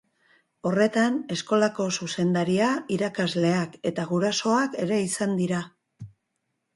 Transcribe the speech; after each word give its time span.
Horretan, 0.67 1.17
eskolako 1.33 1.85
zuzendaria, 1.99 2.69
irakasleak 2.95 3.75
eta 3.91 4.07
gurasoak 4.13 4.79
ere 4.87 4.97
izan 5.11 5.37
dira. 5.43 5.61